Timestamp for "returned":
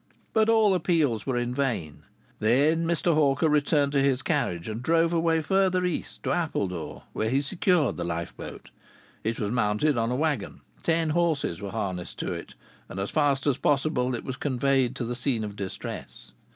3.47-3.91